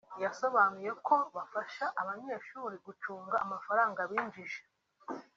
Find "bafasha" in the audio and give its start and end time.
1.35-1.85